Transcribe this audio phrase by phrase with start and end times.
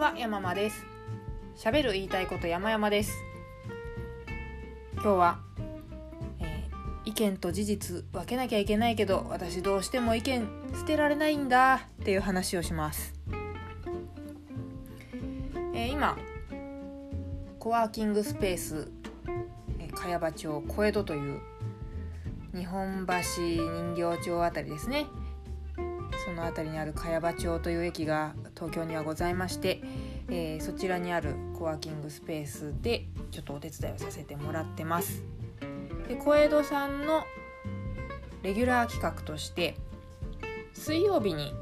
[0.00, 0.86] は山間です。
[1.58, 3.12] 喋る言いたいこと山々です。
[4.94, 5.40] 今日は、
[6.38, 13.12] えー、意見と事実分けなきゃいけないけど私どうしても意見捨てられないんだっていう話をします、
[15.74, 16.16] えー、今
[17.58, 18.90] コワーキングスペース、
[19.94, 21.40] 茅場町小江戸という
[22.54, 25.04] 日本橋人形町あたりですね。
[26.24, 29.80] その辺りにある茅場町という駅が東京にはございまして、
[30.28, 35.22] えー、そちらにあるコワーキングスペースでちょっとお手伝いをさせてもらってます。
[36.08, 37.24] で小江戸さんの
[38.42, 39.76] レギュラー企画として
[40.72, 41.54] 水曜日に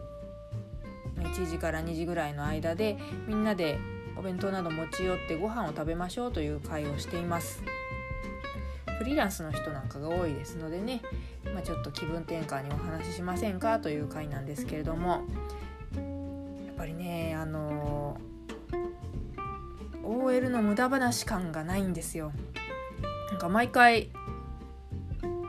[1.18, 3.78] 1時から2時ぐらいの間でみんなで
[4.16, 7.62] お弁当など持ち寄ってご飯を食べましょうという会をしています。
[8.98, 11.00] フリーランスの人なんかが多いですのでね、
[11.54, 15.22] まあ、ちょっと気分転換にお話ししませんかという回なんですけれども
[16.66, 18.20] やっぱりねあの
[20.02, 22.32] OL の無駄話感がないんですよ。
[23.30, 24.10] なんか毎回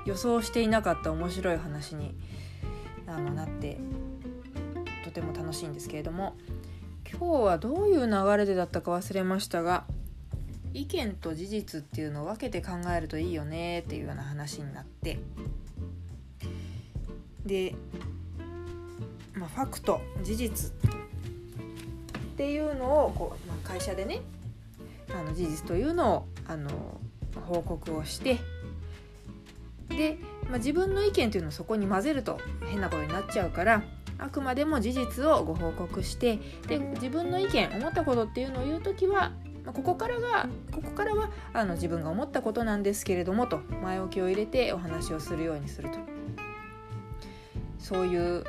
[0.06, 2.14] 予想していなかった面白い話に
[3.08, 3.80] あのなって
[5.06, 6.36] とても楽しいんですけれども
[7.10, 9.86] 今日はどういう流れでだったか忘れましたが
[10.74, 15.20] 意見と事実っていうのを分けて考えるといいよねっていうような話になって。
[17.46, 17.74] で、
[19.34, 20.74] まあ、ファクト事実っ
[22.38, 24.22] ていうのをこう、まあ、会社でね
[25.12, 26.70] あの事実というのをあの
[27.48, 28.38] 報告をして
[29.90, 30.18] で、
[30.50, 33.84] まあ、自分の意見というのをそこに混ぜると変なことになっちゃうから
[34.20, 39.32] あくまでも事実をご報告してで自分の意見思ったことっていうのを言う時は
[39.66, 45.98] ここからがここからはあの自分が思ったことなんですけれどもと前置きを入れてお話をするようにすると
[47.78, 48.44] そういう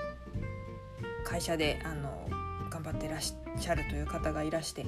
[1.24, 2.28] 会社であの
[2.70, 4.86] 頑張ってらっしゃるという方がいらして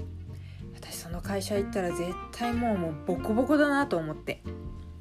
[0.74, 4.42] 私その会社行ったら絶対もうもうボコボコだなと思って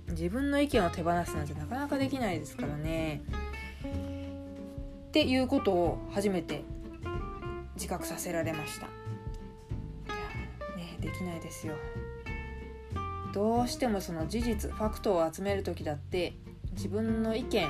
[0.10, 3.24] 自分の意見を手放すなんてなかなかできないですからね
[5.08, 6.64] っていうことを初めて
[7.76, 9.01] 自覚させられました。
[11.02, 11.76] できないですよ
[13.34, 16.34] どうしてもその事実ファクトを集める時だって
[16.74, 17.68] 自分の意見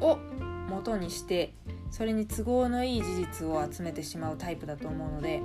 [0.00, 0.18] を
[0.68, 1.52] 元にして
[1.90, 5.42] それに都合のいい事実を集めてしまうタイプだと思うので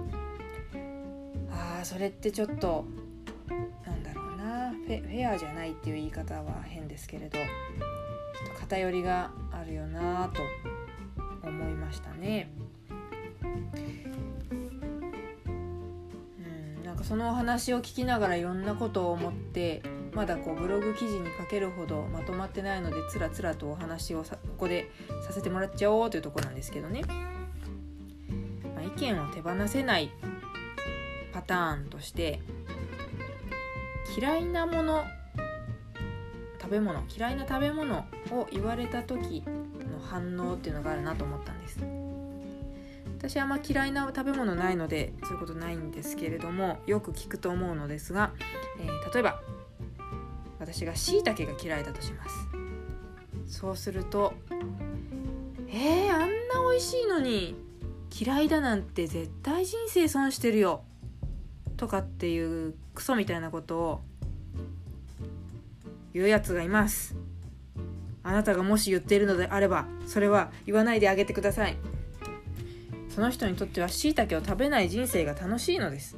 [1.51, 2.85] ああそれってちょっと
[3.85, 10.41] なんだろうなフェアじゃないっていう言い方は変ですけれどちょっと偏りがあるよなと
[11.47, 12.49] 思いましたね。
[17.07, 19.83] そのお話を聞きながらいろんなことを思って
[20.13, 24.89] まだこうブログ記事に書けるほどまとまってないのでつらつらとお話をここで
[25.27, 27.03] させてもらっちゃおうというとこなんですけどね、
[28.73, 30.09] まあ、意見を手放せない
[31.31, 32.41] パターンとして
[34.17, 35.03] 嫌いなもの
[36.59, 37.99] 食べ物嫌いな食べ物
[38.31, 41.94] を言われた時の反応っていうのがあるなと思ったんです。
[43.17, 48.31] 私あんま嫌いな食べ物ないのでそういうことないんですけれどもよく聞くと思うのですが、
[48.79, 49.41] えー、例えば
[50.59, 52.47] 私がしいたけが嫌いだとします。
[53.59, 54.33] そうすると
[55.69, 56.27] 「えー、あんな
[56.71, 57.55] 美味しいのに
[58.11, 60.83] 嫌いだなんて絶対人生損してるよ」
[61.77, 64.01] とかっていうクソみたいなことを
[66.13, 67.15] 言うやつがいます。
[68.23, 71.77] あなたがもし言っているのであればそれは言わないであげてください。
[73.15, 76.17] その人にとってはしいたけを食べない人生が楽しいのです。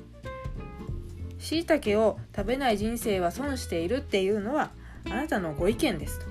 [1.37, 4.71] しいたけを食べない人生は損しているっていうのは
[5.05, 6.25] あなたのご意見ですと。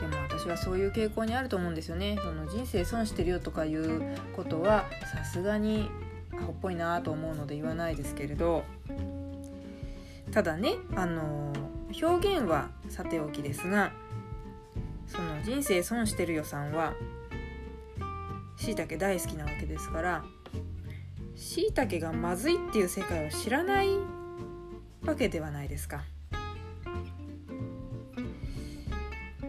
[0.00, 2.16] でも私はそういう傾向にあると思うんですよね。
[2.22, 5.90] その人生損してるよとかいうことはさすがに
[6.32, 8.62] アホっぽいなと思うので言わないですけれど。
[10.30, 11.52] ただねあの
[12.00, 13.90] 表現はさておきですが
[15.08, 16.94] その人生損してるよさんは
[18.62, 20.24] しいたけ大好きなわけですから
[21.34, 23.88] しいたけがまずいっていう世界を知らない
[25.04, 26.04] わけではないですか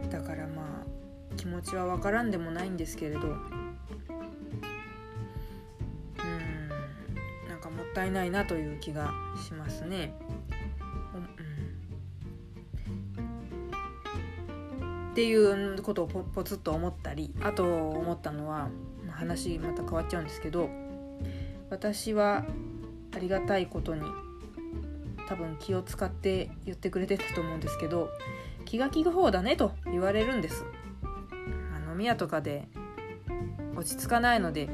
[0.09, 3.37] だからまあ気持ちは分からんでもないんですけれどうん
[7.47, 9.13] なんかもったいないなという気が
[9.45, 10.15] しますね。
[15.11, 18.69] っていうことをポポツッと思ったりあと思ったのは
[19.13, 20.69] 話また変わっちゃうんですけど
[21.69, 22.45] 私は
[23.15, 24.01] ありがたいことに
[25.27, 28.09] 多分気を使って言ってくれてたと思うんですけど
[28.65, 30.65] 気が利く方だねと言われるんです。
[31.89, 32.67] 飲み屋とかで
[33.75, 34.67] 落ち着かないので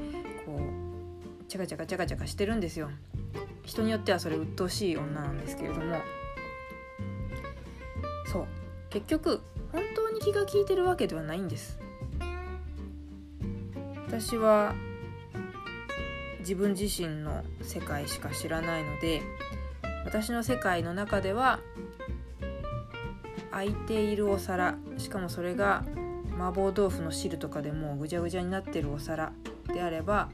[0.45, 2.89] こうチャカチャカチャカチャカしてるんですよ。
[3.65, 5.97] 人によってはそれ鬱陶しい女なんですけれども。
[8.31, 8.47] そう。
[8.89, 11.77] 結局本当に気が利いてるわけではないんです。
[14.09, 14.73] 私は
[16.39, 19.21] 自分自身の世界しか知らないので
[20.03, 21.59] 私の世界の中では
[23.51, 25.85] 空いているお皿しかもそれが
[26.39, 29.31] 麻婆豆腐の汁とかでもうぐちゃぐちゃになってるお皿
[29.71, 30.29] であれば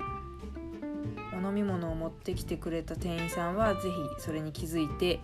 [1.38, 5.20] お飲み物を持ってきてくれた店員さんは是非それに気づいて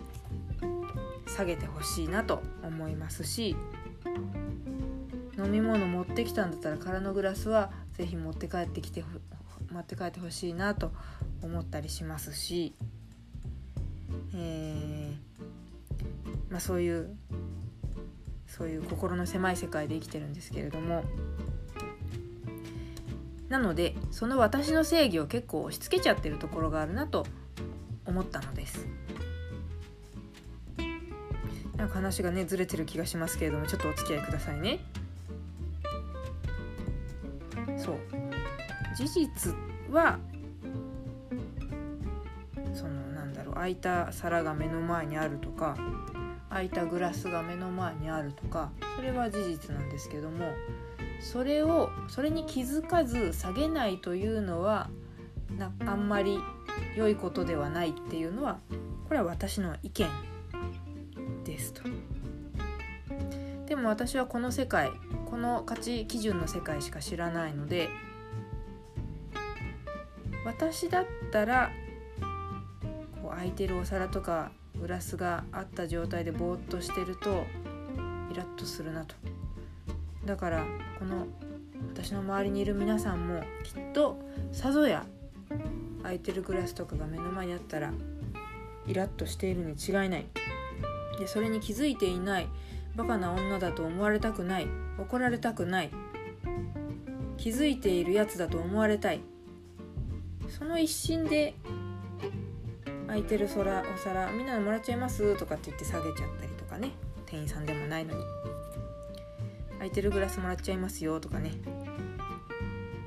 [1.26, 3.56] 下げてほしいなと思いますし
[5.38, 9.04] 飲み物持ってきたんだったら空のグラスは是非持って帰ってきて
[9.70, 10.92] 持って帰ってほしいなと
[11.42, 12.74] 思ったりしますし、
[14.34, 17.16] えー、まあ、そういう
[18.46, 21.04] そういう心の狭い世界で生きてるんですけれども
[23.48, 27.26] なのでその私の正義を結構押し付けちゃってるところがあるなと
[28.06, 28.86] 思ったのです。
[31.76, 34.78] なんか話がねずれてる気がしますけれどもちょっとお付き合いくださいね。
[39.12, 39.54] 事実
[39.90, 40.18] は
[42.72, 45.76] そのなんだろう空いた皿が目の前にあるとか
[46.48, 50.46] 空いたグラスが目の前にあるとかそれは事実なんですけども
[51.20, 54.88] それをそれに気づかず下げないというのは
[55.58, 56.38] なあんまり
[56.96, 58.60] 良いことではないっていうのは
[59.08, 60.08] これは私の意見
[61.44, 61.82] ですと。
[63.66, 64.90] でも私はこの世界
[65.26, 67.90] この価値基準の世界しか知らないので
[70.44, 71.70] 私だったら
[73.20, 74.50] こう空いてるお皿とか
[74.80, 77.44] グラスがあった状態でぼーっとしてると
[78.30, 79.14] イラッとするなと。
[80.24, 80.64] だから
[80.98, 81.26] この
[81.94, 84.18] 私の周りにいる皆さんもきっと
[84.52, 85.04] さぞや
[86.02, 87.92] 空いてるグラスとかが目の前にあったら
[88.86, 90.26] イラッとしているに違いない。
[91.18, 92.48] でそれに気づいていない
[92.96, 94.66] バカな女だと思われたくない
[94.98, 95.90] 怒られたくない
[97.36, 99.20] 気づいているやつだと思われたい
[100.58, 101.54] その一心で
[103.06, 106.92] 空いてる空お皿みんなのもらっちゃいますとかって言って下げちゃったりとかね。
[107.26, 108.22] 店員さんでもないのに
[109.78, 111.52] 空いてるグラスもらっちゃいますよとかね。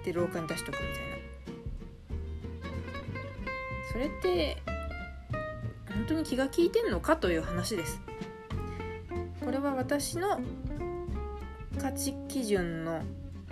[0.04, 1.16] で廊下に出しとくみたいな。
[3.92, 4.58] それって
[5.94, 8.02] 本当に気が利いてんのかという話です。
[9.44, 10.42] これは私の
[11.80, 13.04] 価値基準の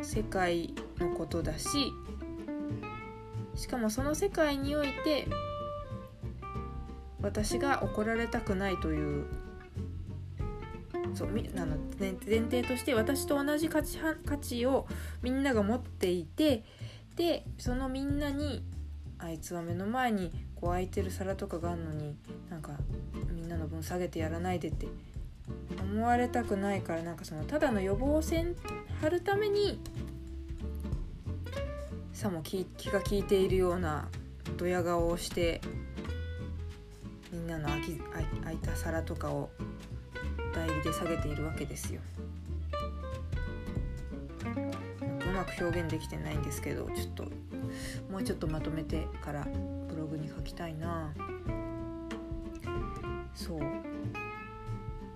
[0.01, 1.93] 世界のことだし
[3.63, 5.25] しかもその世界において
[7.21, 9.25] 私が怒られたくないという
[11.13, 14.85] そうあの前提として私と同じ価値価値を
[15.21, 16.65] みんなが持っていて
[17.15, 18.65] でそのみんなに
[19.17, 22.17] あいつは目の前にこう空いてる皿とかがあるのに
[22.49, 22.71] なんか
[23.31, 24.87] みんなの分下げてやらないでって
[25.81, 28.57] 思われたくないからなんかそのただの予防線
[29.01, 29.79] 張るために
[32.23, 34.07] さも気気が利いているような
[34.55, 35.59] ドヤ顔をして
[37.33, 37.99] みんなの空き
[38.41, 39.49] 空いた皿とかを
[40.55, 41.99] 代理で下げているわけですよ。
[44.45, 47.23] うまく表現できてないんですけどちょっと
[48.09, 49.45] もうちょっとまとめてから
[49.89, 51.11] ブログに書きたいな
[53.35, 53.59] そう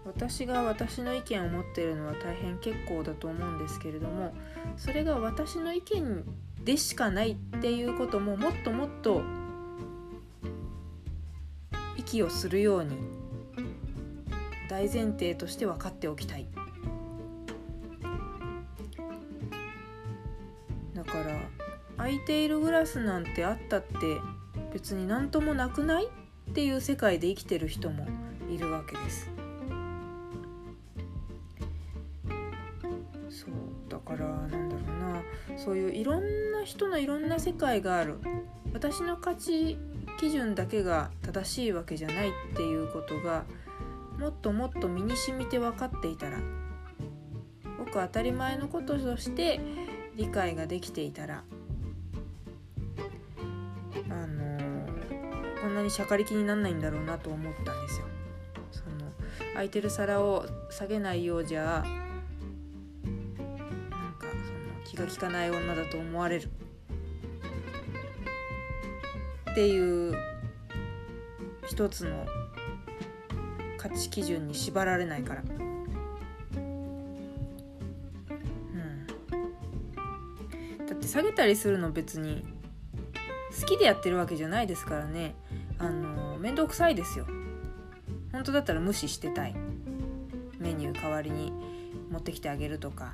[0.06, 4.34] 私が私の意見を持ってるのは大変結構だと思うんですけれども
[4.76, 6.26] それが私の意見
[6.68, 9.22] でしかないっていうことももっともっと
[11.96, 12.98] 息をするように
[14.70, 16.46] 大前提として分かっておきたい。
[20.94, 21.40] だから
[21.96, 23.96] 空いているグラスなんてあったって
[24.74, 26.08] 別に何ともなくない？
[26.08, 28.06] っていう世界で生きてる人も
[28.50, 29.30] いるわけです。
[33.30, 33.52] そう
[33.88, 35.22] だからなんだろうな。
[35.58, 36.28] そういういろんな
[36.68, 38.18] 人のいろんな世界がある
[38.74, 39.78] 私の価値
[40.20, 43.46] 基準だけが正しいわけじゃないっていうことが
[44.20, 46.40] もっともっと身に染みて分かっていたら
[47.78, 49.62] ごく当たり前のこととして
[50.18, 51.46] 理解ができていたら
[54.10, 54.60] あの、
[55.62, 58.06] こんなにしゃかりきになんないんだろうなと思ったんですよ。
[58.72, 59.12] その
[59.54, 61.86] 空いてる皿を下げないようじゃ
[64.98, 66.50] 気が利かない女だと思われる。
[69.52, 70.16] っていう
[71.68, 72.26] 一つの
[73.78, 75.44] 価値基準に縛られないから。
[75.44, 76.64] う
[78.74, 79.08] ん、
[80.88, 82.44] だって下げたりするの別に
[83.60, 85.36] 好きでやってるわけじゃないですからね。
[85.78, 87.28] あの面倒くさいですよ。
[88.32, 89.56] 本当だったら無視してたい。
[90.58, 91.54] メニュー代わりに
[92.10, 93.14] 持ってきてあげるとか、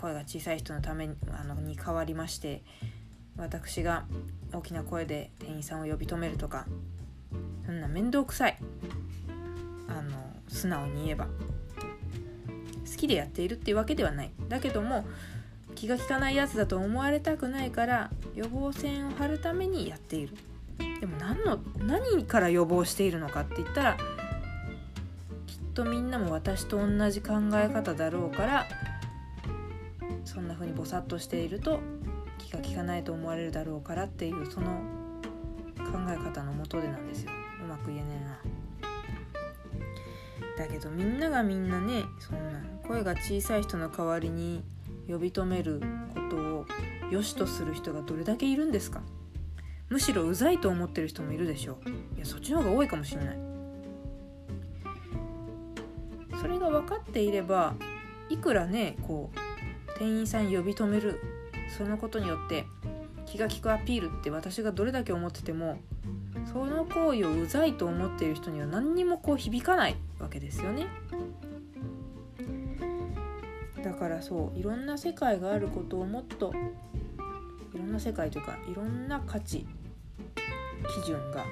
[0.00, 2.62] 声が小さい人のためにあのに代わりまして
[3.36, 4.04] 私が
[4.52, 6.66] 大きな声で店員さんを呼び止めるとか
[7.66, 8.56] そんな面倒くさい
[9.88, 10.10] あの
[10.48, 14.30] 素直に言えば好きでやっているっていうわけではない。
[14.48, 15.06] だけども
[15.74, 20.36] 気が利かないやつだと思われたくないから予防線を張るためにやっている。
[21.00, 23.96] でも何の何から予防しているのかって言ったら
[25.46, 28.66] きっとみんなも私と同じ考え方だろうから
[30.28, 31.80] そんな風にぼさっとしていると
[32.36, 34.82] 気が利かないと思われるだろうからっていうその
[35.78, 37.30] 考え方のもとでなんですよ。
[37.64, 38.38] うまく言えねえな
[40.58, 44.62] だけどみんながみんなねそんな声が小さい人の代わりに
[45.08, 45.80] 呼び止める
[46.14, 46.66] ことを
[47.10, 49.00] 良しとする人がどれだけいるんですか。
[49.88, 52.16] むしろうざいと思ってる人もいるでしょう。
[52.16, 53.38] いやそっちの方が多いかもしれない。
[56.38, 57.74] それが分かっていれば
[58.28, 59.47] いくらねこう
[59.98, 61.20] 店員さん呼び止める
[61.76, 62.66] そのことによって
[63.26, 65.78] 気が利くアピールって私がどれだけ思ってても
[66.50, 70.86] その行為をうざいと思っている人には何にもこう響かないわけですよね。
[73.82, 76.52] だからそういろんな世界があることをもっと
[77.74, 79.66] いろんな世界というかいろんな価値
[81.02, 81.44] 基準が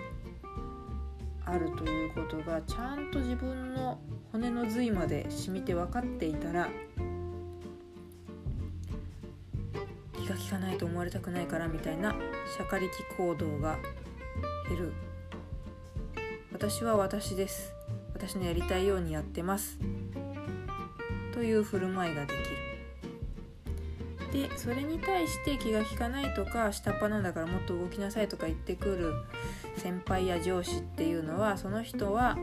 [1.44, 3.98] あるということがちゃんと自分の
[4.32, 6.68] 骨の髄まで染みて分かっていたら
[10.26, 13.78] 気が利かないと思われたくないからみたいなしゃかりき行動が
[14.68, 14.92] 減る。
[16.52, 17.73] 私は私です。
[18.12, 19.78] 私のやりたいようにやってます。
[21.33, 22.33] という振る舞いがで
[24.33, 24.49] きる。
[24.49, 29.14] でそれに対して気が利かないとか下っ端なんだからもっと動きなさいとか言ってくる
[29.76, 32.37] 先輩や上司っていうのはその人は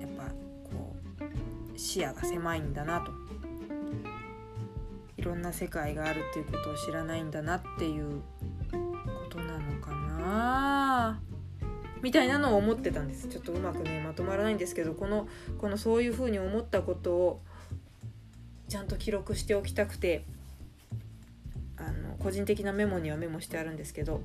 [0.00, 0.24] やっぱ
[0.74, 0.96] こ
[1.74, 3.19] う視野が狭いんだなと。
[5.20, 8.22] いろんな世界があるっていうことを知らないんだなっていう
[8.70, 11.20] ことなのかな
[12.00, 13.28] みたいなのを思ってたんです。
[13.28, 17.42] ちょっとうまくねまとまらないんですけどこのこのそういうふうに思ったことを
[18.68, 20.24] ちゃんと記録しておきたくて
[21.76, 24.22] あの個人的なメモにはメモしてあるんですけど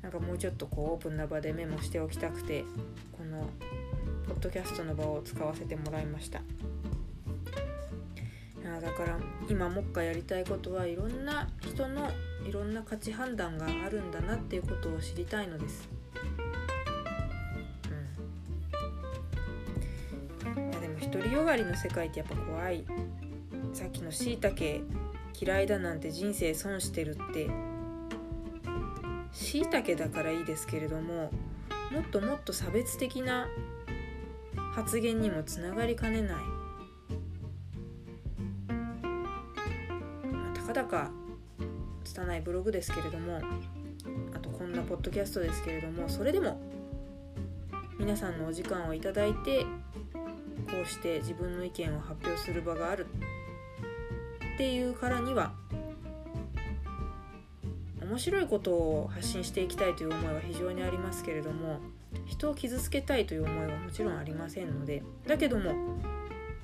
[0.00, 2.64] なんかもうちょっとこうオープンな場でメモしておきたくて
[3.10, 3.50] この
[4.28, 6.40] ポッドキャストの場を使わせてもらいました。
[8.80, 9.18] だから
[9.48, 12.10] 今もっかやりたいことはいろんな人の
[12.48, 15.88] いろんな価値判断があるんだなっていうことを知りたいのです。
[21.10, 22.84] 独りよがりの世界ってやっぱ怖い。
[23.72, 24.82] さっきのしいたけ
[25.40, 27.48] 嫌いだなんて人生損してるって。
[29.32, 31.30] しいたけだからいいですけれども
[31.92, 33.46] もっともっと差別的な
[34.74, 36.36] 発言にもつながりかねない、
[42.58, 43.40] ログですけれども
[44.34, 46.60] あとこんなポッドキャストですけれどもそれでも
[47.98, 53.06] 皆さんのお時間をいただいてこうして自分の意見を発表する場がある
[54.54, 55.52] っていうからには
[58.02, 61.78] 面白いことを発信していきたいという思いは非常にありますけれども
[62.26, 65.74] 人を傷つけたいという思いはもちろんありませんのでだけども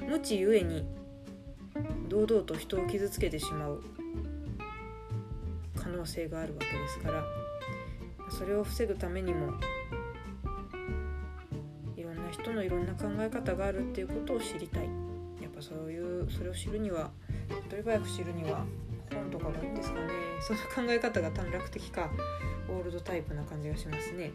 [0.01, 0.87] 無知ゆえに
[2.09, 3.83] 堂々と人を傷つけてしまう
[5.95, 7.25] 能性があるわけですから
[8.31, 9.55] それを防ぐためにも
[11.97, 14.89] いろんな人のいろんな考え方があるっていうことを知りたい。
[15.41, 17.11] やっぱそういうそれを知るには
[17.49, 18.65] 手っ取り早く知るには
[19.13, 20.09] 本とかがいいんですかね。
[20.41, 22.11] その考え方が短絡的か
[22.69, 24.33] オールドタイプな感じがしますね。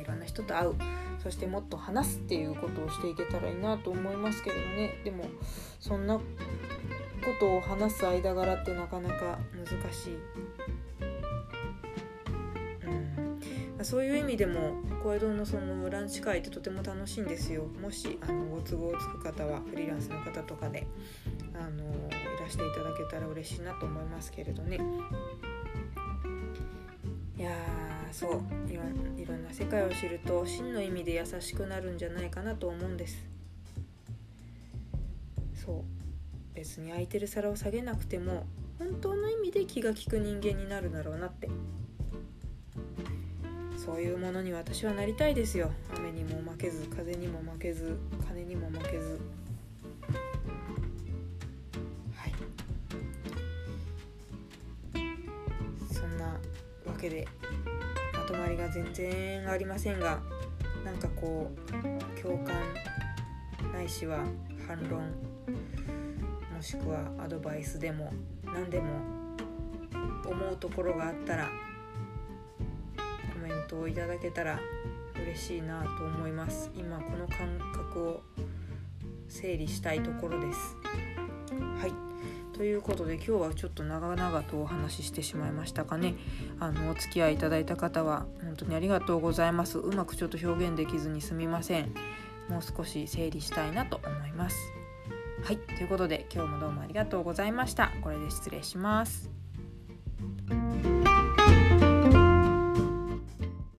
[0.00, 0.74] いろんな人と会う。
[1.22, 5.00] そしてもっと話すっていうことをしていけたらいいなと思いますけれどね。
[5.04, 5.24] でも
[5.80, 6.20] そんな
[7.18, 10.18] ことを話す間柄ってなかなか難しい。
[13.78, 13.84] うん。
[13.84, 14.72] そういう意味でも
[15.02, 17.64] 小江戸のそのランチ会ってとても楽しいんですよ。
[17.80, 20.86] もしあのご都合つく方はフリーランスの方とかで
[21.54, 24.78] あのいらしていただけたら嬉しいなと思いますけれどね。
[27.36, 27.52] いや
[28.10, 28.42] そう。
[28.70, 28.82] いろ
[29.16, 33.24] いろんな世界を知ると真の意味で優しくなるんじゃないかなと思うんです。
[35.54, 35.97] そう。
[36.58, 38.44] 別に空いてる皿を下げなくても
[38.80, 41.48] 本当の意味で気が利く人間になるだろうなって。
[43.76, 45.70] そういうものに私はなりたいですよ。
[45.96, 47.96] 雨にも負けず風にも負けず
[48.26, 49.20] 金にも負けず。
[52.16, 52.34] はい。
[55.94, 56.40] そんなわ
[57.00, 57.28] けで
[58.14, 60.20] まとまりが全然ありませんが
[60.84, 62.56] なんかこう共感
[63.72, 64.24] ないしは
[64.66, 65.27] 反論
[66.58, 68.12] もしくはアドバイスでも
[68.44, 68.86] 何でも
[70.28, 71.48] 思うところがあったら
[73.32, 74.58] コメントをいただけたら
[75.22, 76.72] 嬉しいなと思います。
[76.74, 78.22] 今この感覚を
[79.28, 80.76] 整理したいところです。
[81.80, 81.92] はい。
[82.56, 86.16] ということで今日はちょっと長々とお話ししてしまいましたかね。
[86.58, 89.78] あのお付き合いいただいた方は本当にありがとうございます。
[89.78, 91.94] うまくちょっと表現できずにすみません。
[92.48, 94.56] もう少し整理したいなと思います。
[95.42, 97.92] はいということで今日もどうもありがとうございました。
[98.02, 99.37] これで失礼します。